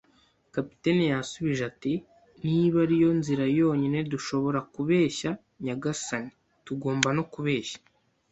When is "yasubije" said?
1.13-1.63